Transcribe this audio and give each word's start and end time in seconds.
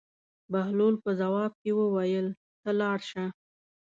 بهلول 0.51 0.95
په 1.03 1.11
ځواب 1.21 1.51
کې 1.61 1.71
وویل: 1.79 2.27
ته 2.61 2.71
لاړ 2.79 2.99
شه. 3.09 3.25